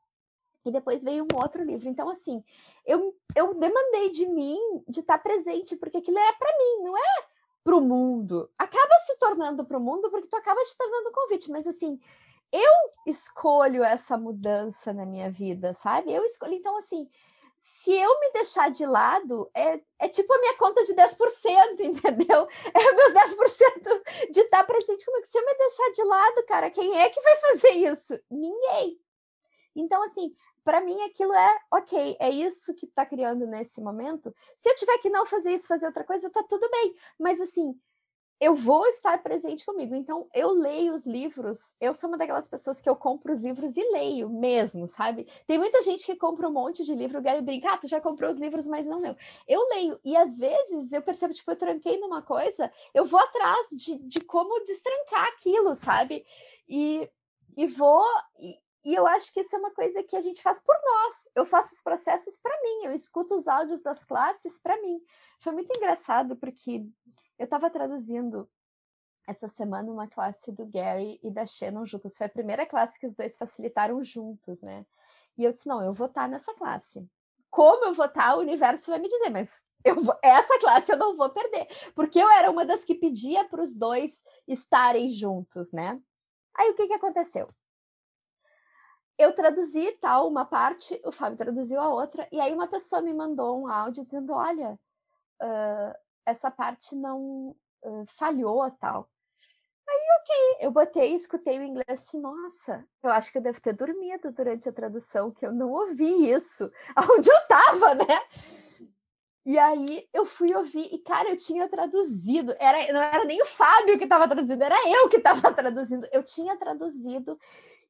[0.65, 1.89] e depois veio um outro livro.
[1.89, 2.43] Então, assim,
[2.87, 7.27] eu, eu demandei de mim de estar presente, porque aquilo é para mim, não é
[7.69, 8.51] para o mundo.
[8.57, 12.01] Acaba se tornando para o mundo porque tu acaba te tornando um convite, mas assim,
[12.51, 12.73] eu
[13.07, 16.11] escolho essa mudança na minha vida, sabe?
[16.11, 16.55] Eu escolho.
[16.55, 17.07] Então, assim,
[17.61, 21.13] se eu me deixar de lado, é, é tipo a minha conta de 10%,
[21.85, 22.49] entendeu?
[22.73, 25.27] É meus 10% de estar presente comigo.
[25.27, 28.19] Se eu me deixar de lado, cara, quem é que vai fazer isso?
[28.31, 28.99] Ninguém.
[29.77, 34.35] Então, assim, para mim aquilo é ok, é isso que está criando nesse momento.
[34.57, 36.95] Se eu tiver que não fazer isso, fazer outra coisa, tá tudo bem.
[37.19, 37.79] Mas assim,
[38.41, 39.95] eu vou estar presente comigo.
[39.95, 41.75] Então, eu leio os livros.
[41.81, 45.27] Eu sou uma daquelas pessoas que eu compro os livros e leio mesmo, sabe?
[45.47, 48.31] Tem muita gente que compra um monte de livro, e brinca, ah, tu já comprou
[48.31, 49.17] os livros, mas não leu.
[49.47, 53.69] Eu leio, e às vezes eu percebo, tipo, eu tranquei numa coisa, eu vou atrás
[53.71, 56.25] de, de como destrancar aquilo, sabe?
[56.69, 57.11] E,
[57.57, 58.05] e vou.
[58.85, 61.29] E eu acho que isso é uma coisa que a gente faz por nós.
[61.35, 65.01] Eu faço os processos para mim, eu escuto os áudios das classes para mim.
[65.41, 66.87] Foi muito engraçado porque
[67.39, 68.49] eu estava traduzindo
[69.27, 72.17] essa semana uma classe do Gary e da Shannon juntos.
[72.17, 74.87] Foi a primeira classe que os dois facilitaram juntos, né?
[75.37, 77.07] E eu disse: não, eu vou estar tá nessa classe.
[77.51, 79.63] Como eu vou estar, tá, o universo vai me dizer, mas
[80.03, 83.63] vou, essa classe eu não vou perder, porque eu era uma das que pedia para
[83.63, 86.01] os dois estarem juntos, né?
[86.55, 87.47] Aí o que, que aconteceu?
[89.19, 93.13] Eu traduzi tal uma parte, o Fábio traduziu a outra, e aí uma pessoa me
[93.13, 94.79] mandou um áudio dizendo: olha,
[95.43, 99.11] uh, essa parte não uh, falhou tal.
[99.89, 103.73] Aí, ok, eu botei, escutei o inglês assim, nossa, eu acho que eu devo ter
[103.73, 108.23] dormido durante a tradução, que eu não ouvi isso, aonde eu tava, né?
[109.47, 113.47] E aí eu fui ouvir, e cara, eu tinha traduzido, era, não era nem o
[113.47, 117.39] Fábio que estava traduzindo, era eu que estava traduzindo, eu tinha traduzido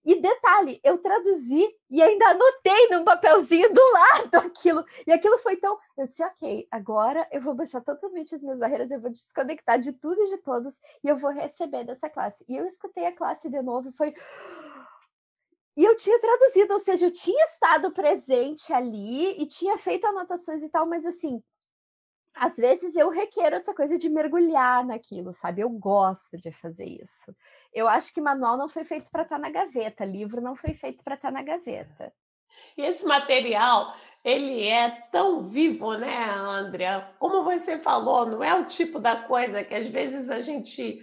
[0.05, 4.85] e detalhe, eu traduzi e ainda anotei num papelzinho do lado aquilo.
[5.07, 5.79] E aquilo foi tão.
[5.97, 9.93] Eu disse, ok, agora eu vou baixar totalmente as minhas barreiras, eu vou desconectar de
[9.93, 12.45] tudo e de todos e eu vou receber dessa classe.
[12.49, 14.15] E eu escutei a classe de novo e foi.
[15.77, 20.63] E eu tinha traduzido, ou seja, eu tinha estado presente ali e tinha feito anotações
[20.63, 21.43] e tal, mas assim,
[22.39, 25.61] às vezes eu requero essa coisa de mergulhar naquilo, sabe?
[25.61, 27.35] Eu gosto de fazer isso.
[27.73, 30.75] Eu acho que manual não foi feito para estar tá na gaveta, livro não foi
[30.75, 32.13] feito para estar tá na gaveta.
[32.77, 37.13] E esse material, ele é tão vivo, né, Andrea?
[37.19, 41.03] Como você falou, não é o tipo da coisa que às vezes a gente,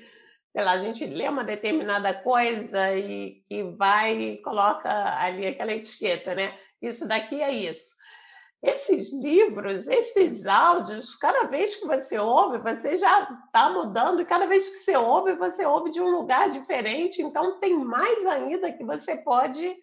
[0.51, 5.73] sei lá, a gente lê uma determinada coisa e, e vai e coloca ali aquela
[5.73, 6.57] etiqueta, né?
[6.81, 7.95] Isso daqui é isso
[8.61, 14.47] esses livros, esses áudios, cada vez que você ouve, você já está mudando, e cada
[14.47, 18.83] vez que você ouve, você ouve de um lugar diferente, então tem mais ainda que
[18.83, 19.75] você pode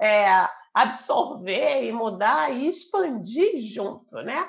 [0.00, 4.48] é, absorver e mudar e expandir junto, né?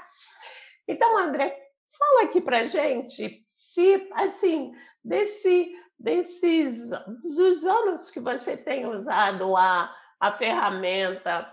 [0.88, 1.58] Então, André,
[1.98, 4.72] fala aqui para gente se, assim,
[5.04, 6.90] desse, desses
[7.24, 11.52] dos anos que você tem usado a, a ferramenta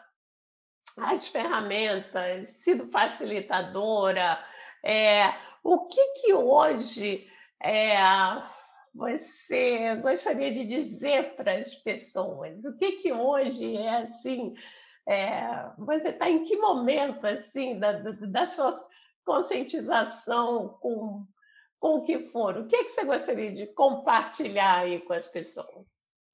[0.97, 4.39] as ferramentas, sido facilitadora,
[4.85, 7.29] é, o que que hoje
[7.63, 7.97] é,
[8.95, 12.65] você gostaria de dizer para as pessoas?
[12.65, 14.55] O que que hoje é assim?
[15.09, 18.81] É, você está em que momento assim da, da sua
[19.25, 21.27] conscientização com,
[21.79, 22.57] com o que for?
[22.57, 25.87] O que, que você gostaria de compartilhar aí com as pessoas?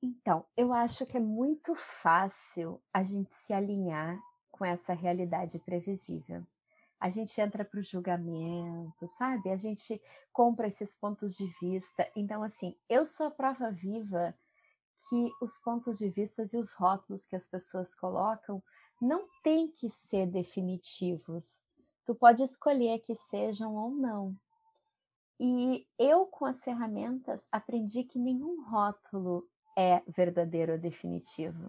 [0.02, 4.18] Então, eu acho que é muito fácil a gente se alinhar
[4.62, 6.46] com essa realidade previsível.
[7.00, 9.50] A gente entra para o julgamento, sabe?
[9.50, 10.00] A gente
[10.32, 12.08] compra esses pontos de vista.
[12.14, 14.32] Então, assim, eu sou a prova viva
[15.08, 18.62] que os pontos de vista e os rótulos que as pessoas colocam
[19.00, 21.60] não têm que ser definitivos.
[22.06, 24.36] Tu pode escolher que sejam ou não.
[25.40, 29.44] E eu, com as ferramentas, aprendi que nenhum rótulo
[29.76, 31.68] é verdadeiro ou definitivo.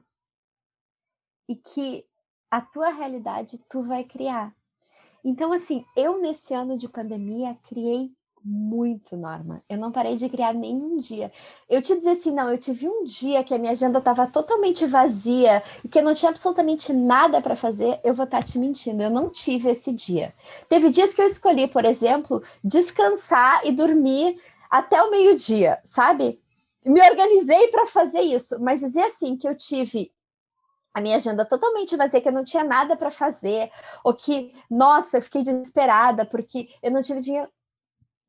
[1.49, 2.07] E que
[2.53, 4.53] a tua realidade tu vai criar.
[5.25, 8.11] Então, assim, eu nesse ano de pandemia criei
[8.45, 9.63] muito, Norma.
[9.67, 11.31] Eu não parei de criar nenhum dia.
[11.67, 14.85] Eu te dizer assim, não, eu tive um dia que a minha agenda estava totalmente
[14.85, 18.59] vazia e que eu não tinha absolutamente nada para fazer, eu vou estar tá te
[18.59, 19.01] mentindo.
[19.01, 20.31] Eu não tive esse dia.
[20.69, 24.39] Teve dias que eu escolhi, por exemplo, descansar e dormir
[24.69, 26.39] até o meio-dia, sabe?
[26.85, 30.11] Me organizei para fazer isso, mas dizer assim que eu tive
[30.93, 33.71] a minha agenda totalmente vazia, que eu não tinha nada para fazer,
[34.03, 37.49] ou que, nossa, eu fiquei desesperada porque eu não tive dinheiro.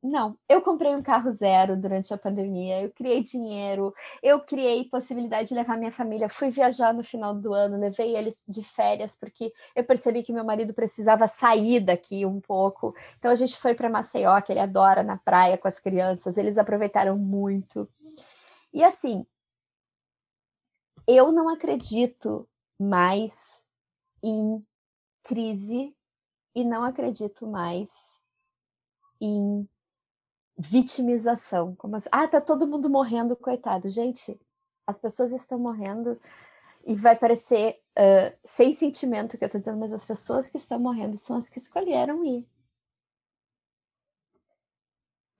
[0.07, 5.49] Não, eu comprei um carro zero durante a pandemia, eu criei dinheiro, eu criei possibilidade
[5.49, 9.51] de levar minha família, fui viajar no final do ano, levei eles de férias, porque
[9.75, 12.95] eu percebi que meu marido precisava sair daqui um pouco.
[13.17, 16.59] Então a gente foi para Maceió, que ele adora na praia com as crianças, eles
[16.59, 17.89] aproveitaram muito.
[18.71, 19.25] E assim,
[21.07, 22.47] eu não acredito
[22.79, 23.63] mais
[24.23, 24.65] em
[25.23, 25.95] crise
[26.53, 28.19] e não acredito mais
[29.19, 29.67] em
[30.57, 31.75] vitimização.
[31.75, 32.09] Como assim?
[32.11, 33.89] Ah, tá todo mundo morrendo, coitado.
[33.89, 34.39] Gente,
[34.87, 36.19] as pessoas estão morrendo
[36.85, 40.79] e vai parecer uh, sem sentimento que eu tô dizendo, mas as pessoas que estão
[40.79, 42.47] morrendo são as que escolheram ir.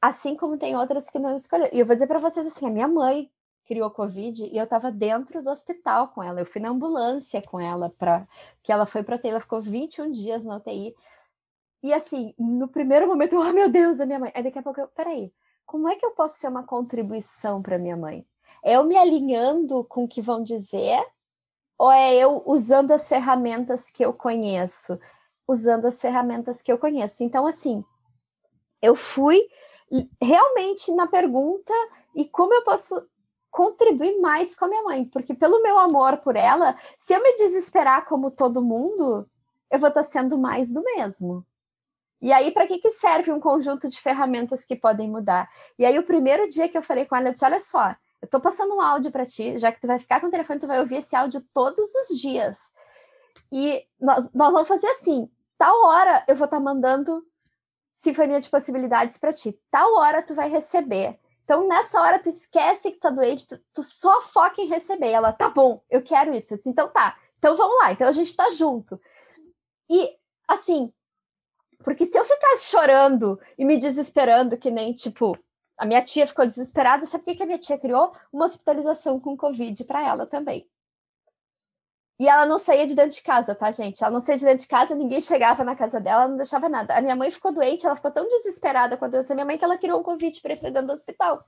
[0.02, 1.76] Assim como tem outras que não escolheram.
[1.76, 3.32] E eu vou dizer para vocês assim, a minha mãe
[3.66, 6.40] criou Covid e eu estava dentro do hospital com ela.
[6.40, 8.28] Eu fui na ambulância com ela para
[8.64, 10.96] que ela foi para UTI, ela ficou 21 dias na UTI.
[11.84, 14.32] E assim, no primeiro momento, oh meu Deus, a minha mãe.
[14.34, 15.32] Aí daqui a pouco eu, peraí,
[15.66, 18.26] como é que eu posso ser uma contribuição para minha mãe?
[18.64, 21.04] É eu me alinhando com o que vão dizer?
[21.78, 25.00] Ou é eu usando as ferramentas que eu conheço?
[25.48, 27.24] Usando as ferramentas que eu conheço.
[27.24, 27.84] Então, assim,
[28.82, 29.48] eu fui
[30.22, 31.74] realmente na pergunta
[32.16, 33.08] e como eu posso
[33.56, 37.36] contribuir mais com a minha mãe, porque pelo meu amor por ela, se eu me
[37.36, 39.26] desesperar como todo mundo,
[39.72, 41.46] eu vou estar sendo mais do mesmo.
[42.22, 45.50] E aí, para que, que serve um conjunto de ferramentas que podem mudar?
[45.80, 47.92] E aí, o primeiro dia que eu falei com ela, eu disse: Olha só,
[48.22, 50.60] eu estou passando um áudio para ti, já que tu vai ficar com o telefone,
[50.60, 52.74] tu vai ouvir esse áudio todos os dias.
[53.54, 57.26] E nós, nós vamos fazer assim: tal hora eu vou estar tá mandando
[57.90, 61.18] sinfonia de possibilidades para ti, tal hora tu vai receber.
[61.46, 65.12] Então, nessa hora, tu esquece que tá doente, tu, tu só foca em receber.
[65.12, 66.54] Ela, tá bom, eu quero isso.
[66.54, 69.00] Eu disse, então tá, então vamos lá, então a gente tá junto.
[69.88, 70.92] E, assim,
[71.84, 75.38] porque se eu ficasse chorando e me desesperando, que nem, tipo,
[75.78, 78.12] a minha tia ficou desesperada, sabe o que a minha tia criou?
[78.34, 80.68] Uma hospitalização com Covid para ela também.
[82.20, 84.02] E ela não saía de dentro de casa, tá, gente?
[84.02, 86.96] Ela não saía de dentro de casa, ninguém chegava na casa dela, não deixava nada.
[86.96, 89.66] A minha mãe ficou doente, ela ficou tão desesperada quando eu a minha mãe que
[89.66, 91.46] ela criou um convite para ir para dentro do hospital.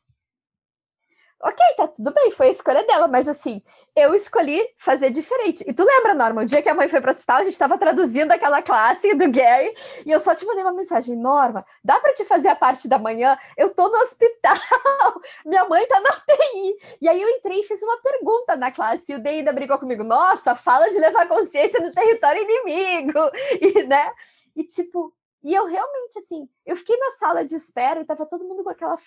[1.40, 3.62] Ok, tá tudo bem, foi a escolha dela, mas assim,
[3.96, 5.64] eu escolhi fazer diferente.
[5.68, 7.54] E tu lembra, Norma, o dia que a mãe foi para o hospital, a gente
[7.54, 9.72] estava traduzindo aquela classe do Gary,
[10.04, 12.98] e eu só te mandei uma mensagem, Norma, dá para te fazer a parte da
[12.98, 13.38] manhã?
[13.56, 14.58] Eu tô no hospital,
[15.46, 16.78] minha mãe tá na UTI.
[17.02, 20.04] E aí eu entrei e fiz uma pergunta na classe, e o Deida brigou comigo,
[20.04, 23.20] nossa, fala de levar consciência no território inimigo,
[23.62, 24.12] e né?
[24.56, 28.44] E tipo, e eu realmente, assim, eu fiquei na sala de espera e tava todo
[28.44, 28.98] mundo com aquela,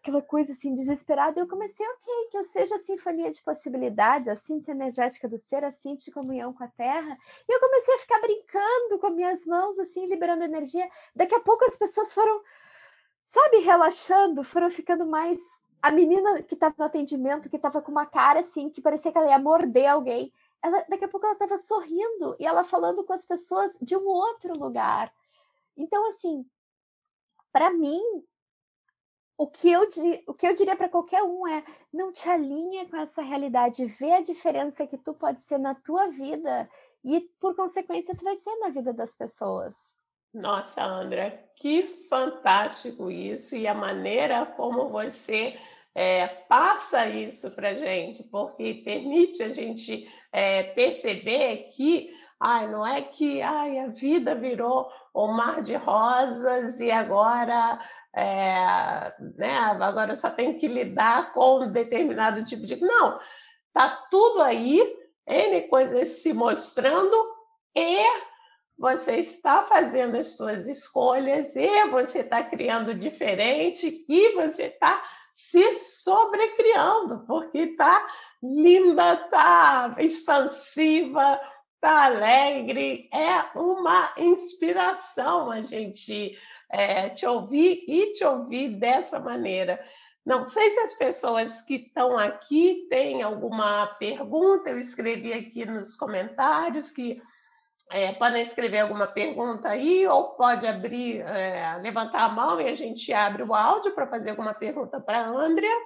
[0.00, 1.38] aquela coisa, assim, desesperada.
[1.38, 5.36] E eu comecei, ok, que eu seja a sinfonia de possibilidades, a síntese energética do
[5.36, 7.18] ser, a síntese de comunhão com a terra.
[7.48, 10.88] E eu comecei a ficar brincando com minhas mãos, assim, liberando energia.
[11.14, 12.40] Daqui a pouco as pessoas foram,
[13.24, 15.40] sabe, relaxando, foram ficando mais.
[15.82, 19.18] A menina que estava no atendimento, que estava com uma cara, assim, que parecia que
[19.18, 20.32] ela ia morder alguém.
[20.62, 24.06] Ela, daqui a pouco ela estava sorrindo e ela falando com as pessoas de um
[24.06, 25.12] outro lugar
[25.76, 26.44] então, assim,
[27.52, 28.00] para mim,
[29.36, 29.88] o que eu,
[30.26, 34.12] o que eu diria para qualquer um é não te alinha com essa realidade, vê
[34.12, 36.68] a diferença que tu pode ser na tua vida
[37.04, 39.96] e, por consequência, tu vai ser na vida das pessoas.
[40.32, 45.58] Nossa, André, que fantástico isso e a maneira como você
[45.94, 52.10] é, passa isso para gente, porque permite a gente é, perceber que
[52.42, 57.78] ai, não é que ai, a vida virou o mar de rosas e agora
[58.14, 62.80] é, né, agora só tem que lidar com um determinado tipo de.
[62.80, 63.18] Não,
[63.72, 64.80] Tá tudo aí,
[65.26, 67.16] N coisas se mostrando
[67.74, 67.96] e
[68.78, 75.76] você está fazendo as suas escolhas e você está criando diferente e você está se
[75.76, 78.06] sobrecriando, porque está
[78.42, 81.40] linda, está expansiva,
[81.82, 83.10] está alegre.
[83.12, 86.38] É uma inspiração a gente
[86.70, 89.84] é, te ouvir e te ouvir dessa maneira.
[90.24, 95.96] Não sei se as pessoas que estão aqui têm alguma pergunta, eu escrevi aqui nos
[95.96, 97.20] comentários que
[97.90, 102.76] é, podem escrever alguma pergunta aí, ou pode abrir, é, levantar a mão e a
[102.76, 105.78] gente abre o áudio para fazer alguma pergunta para a Andrea.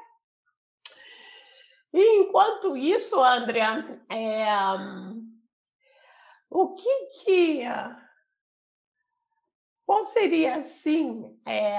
[1.95, 4.47] E enquanto isso, Andrea, é,
[6.57, 7.63] o que que.
[9.85, 11.39] Qual seria assim?
[11.47, 11.79] É,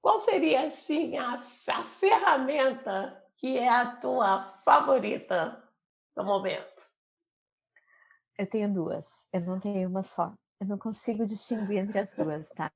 [0.00, 5.66] qual seria assim a, a ferramenta que é a tua favorita
[6.14, 6.84] no momento?
[8.36, 10.34] Eu tenho duas, eu não tenho uma só.
[10.60, 12.70] Eu não consigo distinguir entre as duas, tá?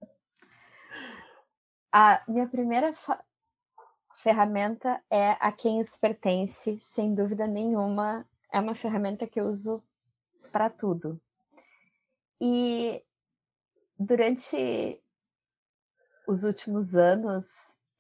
[1.93, 2.95] A minha primeira
[4.17, 8.27] ferramenta é a quem isso pertence, sem dúvida nenhuma.
[8.53, 9.83] É uma ferramenta que eu uso
[10.51, 11.21] para tudo.
[12.41, 13.03] E
[13.99, 15.01] durante
[16.27, 17.47] os últimos anos,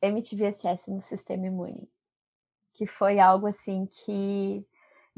[0.00, 1.88] MTVSS no sistema imune,
[2.74, 4.64] que foi algo assim que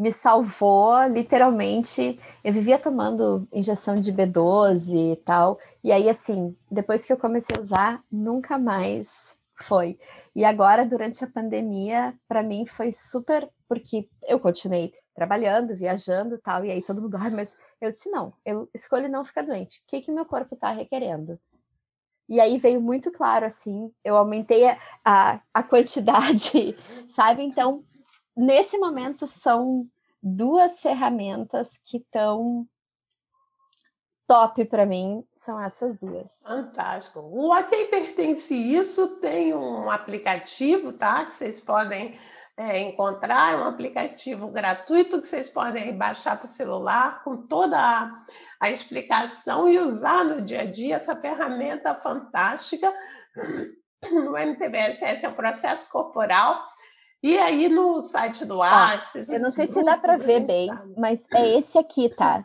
[0.01, 2.19] me salvou, literalmente.
[2.43, 5.59] Eu vivia tomando injeção de B12 e tal.
[5.85, 9.99] E aí, assim, depois que eu comecei a usar, nunca mais foi.
[10.35, 16.65] E agora, durante a pandemia, para mim foi super, porque eu continuei trabalhando, viajando tal.
[16.65, 19.81] E aí todo mundo, ah, mas eu disse, não, eu escolho não ficar doente.
[19.81, 21.39] O que, que meu corpo está requerendo?
[22.29, 26.77] E aí veio muito claro, assim, eu aumentei a, a, a quantidade,
[27.11, 27.43] sabe?
[27.43, 27.85] Então,
[28.37, 29.89] nesse momento são
[30.23, 32.67] duas ferramentas que estão
[34.31, 36.31] top para mim, são essas duas.
[36.45, 37.19] Fantástico.
[37.33, 41.25] O A Quem Pertence Isso tem um aplicativo, tá?
[41.25, 42.17] Que vocês podem
[42.57, 47.77] é, encontrar, é um aplicativo gratuito que vocês podem baixar para o celular com toda
[47.77, 48.23] a,
[48.61, 52.95] a explicação e usar no dia a dia essa ferramenta fantástica.
[54.11, 56.59] No MTBSS é o processo corporal
[57.23, 59.29] e aí no site do Axis.
[59.29, 62.43] eu não sei se dá para ver bem, mas é esse aqui, tá?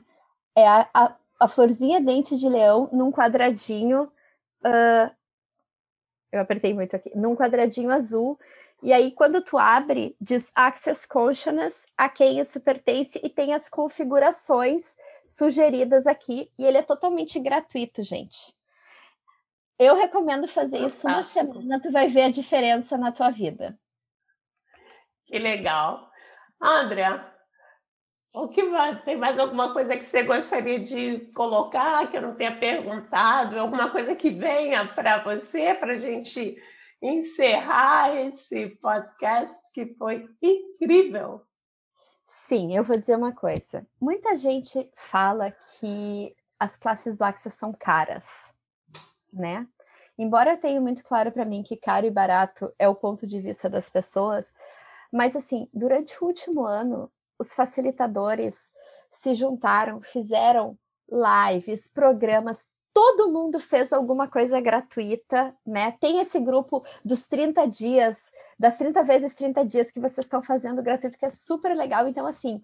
[0.53, 4.11] É a, a, a florzinha dente de leão num quadradinho.
[4.63, 5.13] Uh,
[6.31, 7.11] eu apertei muito aqui.
[7.15, 8.39] Num quadradinho azul.
[8.83, 13.69] E aí, quando tu abre, diz Access Consciousness, a quem isso pertence, e tem as
[13.69, 14.95] configurações
[15.27, 16.51] sugeridas aqui.
[16.57, 18.55] E ele é totalmente gratuito, gente.
[19.77, 23.77] Eu recomendo fazer isso uma semana, tu vai ver a diferença na tua vida.
[25.25, 26.09] Que legal.
[26.61, 27.09] André,
[28.35, 29.01] o que vai?
[29.03, 33.57] Tem mais alguma coisa que você gostaria de colocar que eu não tenha perguntado?
[33.57, 36.57] Alguma coisa que venha para você, para a gente
[37.01, 41.41] encerrar esse podcast que foi incrível?
[42.27, 43.87] Sim, eu vou dizer uma coisa.
[43.99, 48.51] Muita gente fala que as classes do Access são caras,
[49.31, 49.67] né?
[50.17, 53.69] Embora tenha muito claro para mim que caro e barato é o ponto de vista
[53.69, 54.53] das pessoas,
[55.11, 58.71] mas, assim, durante o último ano, os facilitadores
[59.11, 60.77] se juntaram, fizeram
[61.09, 65.91] lives, programas, todo mundo fez alguma coisa gratuita, né?
[65.99, 70.81] Tem esse grupo dos 30 dias, das 30 vezes 30 dias que vocês estão fazendo
[70.81, 72.07] gratuito, que é super legal.
[72.07, 72.63] Então, assim,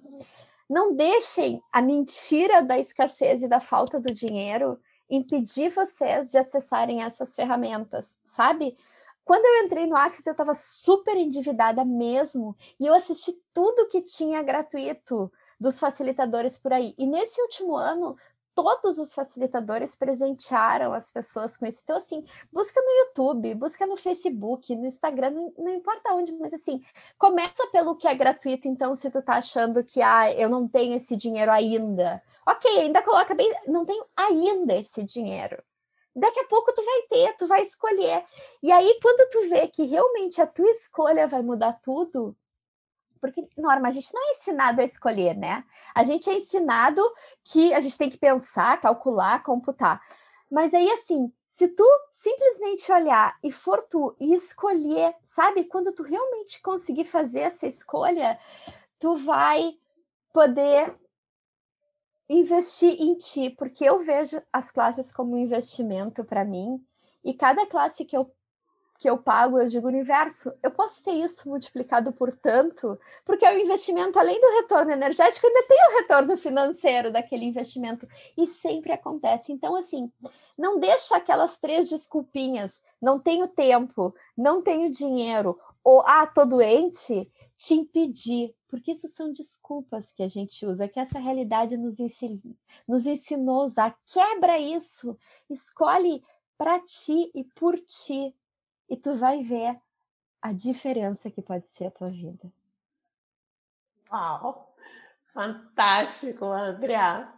[0.70, 7.04] não deixem a mentira da escassez e da falta do dinheiro impedir vocês de acessarem
[7.04, 8.78] essas ferramentas, sabe?
[9.24, 14.02] Quando eu entrei no Axis, eu estava super endividada mesmo, e eu assisti tudo que
[14.02, 16.96] tinha gratuito dos facilitadores por aí.
[16.98, 18.18] E nesse último ano,
[18.56, 21.82] todos os facilitadores presentearam as pessoas com isso.
[21.84, 26.54] Então, assim, busca no YouTube, busca no Facebook, no Instagram, não, não, importa onde, mas
[26.54, 26.82] assim,
[27.18, 28.68] começa pelo que é gratuito.
[28.68, 33.02] Então, se tu tá achando que ah, eu não tenho esse dinheiro ainda, ok, ainda
[33.02, 35.62] coloca bem, não tenho ainda esse dinheiro
[36.16, 38.24] daqui a pouco tu vai ter, tu vai escolher.
[38.62, 42.36] E aí, quando tu vê que realmente a tua escolha vai mudar tudo,
[43.20, 45.64] porque, Norma, a gente não é ensinado a escolher, né?
[45.96, 47.02] A gente é ensinado
[47.44, 50.02] que a gente tem que pensar, calcular, computar.
[50.50, 55.66] Mas aí, assim, se tu simplesmente olhar e for tu e escolher, sabe?
[55.66, 58.40] Quando tu realmente conseguir fazer essa escolha,
[59.00, 59.78] tu vai
[60.34, 60.96] poder
[62.32, 66.82] investir em ti, porque eu vejo as classes como um investimento para mim,
[67.24, 68.32] e cada classe que eu
[69.02, 73.52] que eu pago, eu digo universo, eu posso ter isso multiplicado por tanto, porque é
[73.52, 78.08] o investimento, além do retorno energético, ainda tem o retorno financeiro daquele investimento.
[78.38, 79.52] E sempre acontece.
[79.52, 80.12] Então, assim,
[80.56, 87.32] não deixa aquelas três desculpinhas, não tenho tempo, não tenho dinheiro, ou ah, tô doente,
[87.58, 92.42] te impedir, porque isso são desculpas que a gente usa, que essa realidade nos, ensin
[92.88, 94.00] nos ensinou a usar.
[94.06, 95.18] Quebra isso,
[95.50, 96.24] escolhe
[96.58, 98.36] para ti e por ti
[98.90, 99.80] e tu vai ver
[100.42, 102.52] a diferença que pode ser a tua vida.
[104.12, 104.76] Uau!
[105.34, 107.34] Fantástico, Andrea.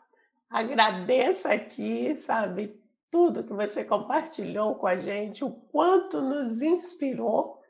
[0.49, 2.81] Agradeço aqui, sabe,
[3.11, 7.62] tudo que você compartilhou com a gente, o quanto nos inspirou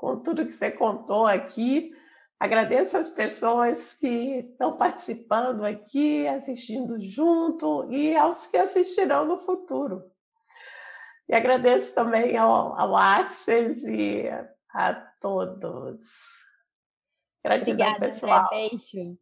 [0.00, 1.94] com tudo que você contou aqui.
[2.38, 10.10] Agradeço as pessoas que estão participando aqui, assistindo junto e aos que assistirão no futuro.
[11.28, 14.24] E agradeço também ao, ao Axis e
[14.72, 16.00] a todos.
[17.44, 18.46] Gratidão, Obrigada, pessoal.
[18.46, 19.18] André, beijo.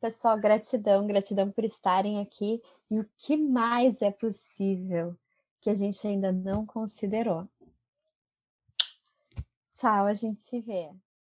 [0.00, 2.62] Pessoal, gratidão, gratidão por estarem aqui.
[2.90, 5.14] E o que mais é possível
[5.60, 7.46] que a gente ainda não considerou?
[9.82, 10.90] Tchau, a gente se vê.